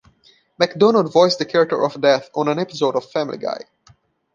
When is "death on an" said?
2.01-2.57